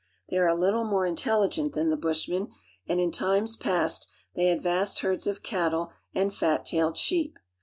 They 0.29 0.37
are 0.39 0.49
a 0.49 0.55
httle 0.57 0.83
more 0.89 1.05
intelligent 1.05 1.73
than 1.73 1.91
the 1.91 1.95
Bushmen, 1.95 2.47
and 2.87 2.99
in 2.99 3.11
times 3.11 3.55
past 3.55 4.07
they 4.33 4.47
had 4.47 4.63
vast 4.63 5.01
herds 5.01 5.27
of 5.27 5.43
cattle 5.43 5.91
and 6.15 6.33
fat 6.33 6.65
tailed 6.65 6.97
sheep. 6.97 7.37